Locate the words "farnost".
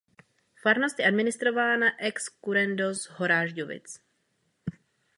0.63-0.99